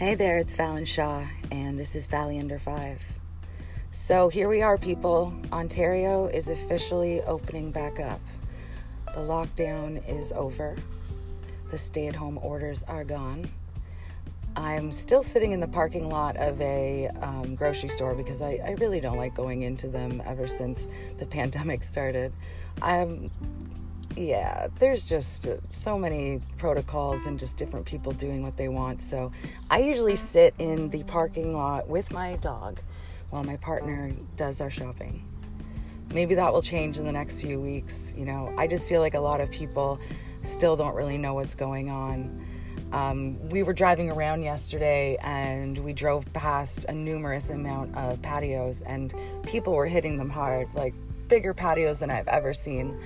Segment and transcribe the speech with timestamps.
[0.00, 3.04] Hey there, it's Fallon Shaw, and this is Valley Under 5.
[3.90, 5.34] So here we are, people.
[5.52, 8.22] Ontario is officially opening back up.
[9.12, 10.74] The lockdown is over,
[11.70, 13.50] the stay at home orders are gone.
[14.56, 18.76] I'm still sitting in the parking lot of a um, grocery store because I, I
[18.78, 20.88] really don't like going into them ever since
[21.18, 22.32] the pandemic started.
[22.80, 23.30] I'm
[24.20, 29.00] yeah, there's just uh, so many protocols and just different people doing what they want.
[29.00, 29.32] So
[29.70, 32.80] I usually sit in the parking lot with my dog
[33.30, 35.26] while my partner does our shopping.
[36.12, 38.14] Maybe that will change in the next few weeks.
[38.16, 40.00] You know, I just feel like a lot of people
[40.42, 42.46] still don't really know what's going on.
[42.92, 48.82] Um, we were driving around yesterday and we drove past a numerous amount of patios,
[48.82, 50.94] and people were hitting them hard, like
[51.28, 53.00] bigger patios than I've ever seen.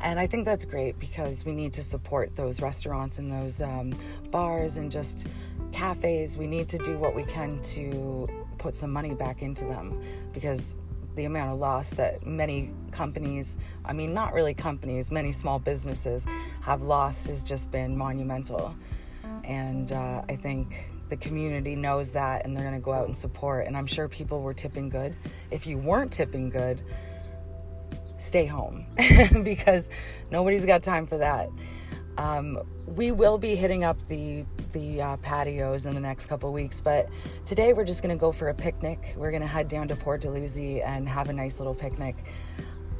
[0.00, 3.94] And I think that's great because we need to support those restaurants and those um,
[4.30, 5.28] bars and just
[5.72, 6.38] cafes.
[6.38, 10.78] We need to do what we can to put some money back into them because
[11.14, 16.26] the amount of loss that many companies, I mean, not really companies, many small businesses
[16.62, 18.74] have lost has just been monumental.
[19.42, 23.16] And uh, I think the community knows that and they're going to go out and
[23.16, 23.66] support.
[23.66, 25.14] And I'm sure people were tipping good.
[25.50, 26.82] If you weren't tipping good,
[28.18, 28.84] stay home
[29.42, 29.88] because
[30.30, 31.48] nobody's got time for that.
[32.18, 36.80] Um, we will be hitting up the the uh, patios in the next couple weeks,
[36.80, 37.08] but
[37.46, 39.14] today we're just going to go for a picnic.
[39.16, 42.16] We're going to head down to Port Dalhousie and have a nice little picnic.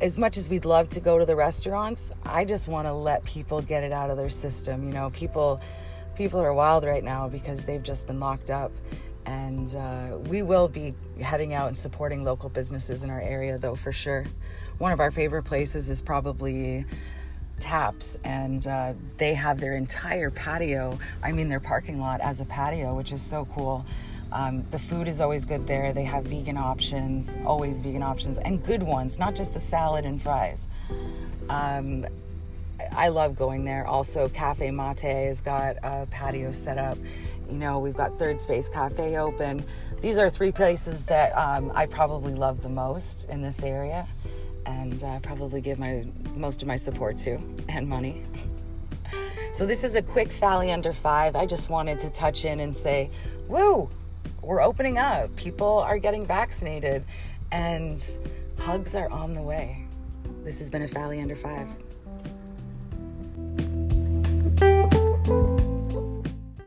[0.00, 3.22] As much as we'd love to go to the restaurants, I just want to let
[3.24, 4.84] people get it out of their system.
[4.84, 5.60] You know, people
[6.14, 8.72] people are wild right now because they've just been locked up
[9.28, 13.74] and uh, we will be heading out and supporting local businesses in our area though
[13.74, 14.24] for sure.
[14.78, 16.86] One of our favorite places is probably
[17.60, 22.44] taps and uh, they have their entire patio i mean their parking lot as a
[22.44, 23.84] patio which is so cool.
[24.32, 25.92] Um, the food is always good there.
[25.92, 30.20] They have vegan options always vegan options and good ones not just a salad and
[30.22, 30.68] fries.
[31.50, 32.06] Um,
[32.92, 33.86] I love going there.
[33.86, 36.98] Also, Cafe Mate has got a patio set up
[37.50, 39.64] you know, we've got Third Space Cafe open.
[40.00, 44.06] These are three places that um, I probably love the most in this area,
[44.66, 46.06] and I uh, probably give my
[46.36, 48.22] most of my support to and money.
[49.54, 51.36] so this is a quick Valley Under Five.
[51.36, 53.10] I just wanted to touch in and say,
[53.48, 53.90] "Woo,
[54.42, 55.34] we're opening up.
[55.36, 57.04] People are getting vaccinated,
[57.50, 58.18] and
[58.58, 59.84] hugs are on the way."
[60.44, 61.66] This has been a Valley Under Five.